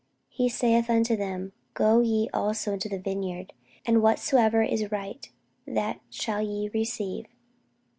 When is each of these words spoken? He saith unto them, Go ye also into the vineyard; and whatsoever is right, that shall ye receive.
He 0.29 0.49
saith 0.49 0.89
unto 0.89 1.15
them, 1.15 1.53
Go 1.75 1.99
ye 2.01 2.27
also 2.33 2.73
into 2.73 2.89
the 2.89 2.97
vineyard; 2.97 3.53
and 3.85 4.01
whatsoever 4.01 4.63
is 4.63 4.91
right, 4.91 5.29
that 5.67 5.99
shall 6.09 6.41
ye 6.41 6.69
receive. 6.69 7.27